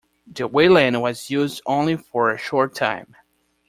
The 0.25 0.47
Welland 0.47 0.99
was 0.99 1.29
used 1.29 1.61
only 1.67 1.95
for 1.95 2.31
a 2.31 2.37
short 2.39 2.73
time. 2.73 3.15